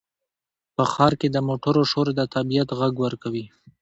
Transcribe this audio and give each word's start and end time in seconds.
په 0.75 0.83
ښار 0.91 1.13
کې 1.19 1.27
د 1.31 1.37
موټرو 1.47 1.81
شور 1.91 2.07
د 2.15 2.21
طبیعت 2.35 2.69
غږ 2.79 2.93
ورکوي. 3.05 3.45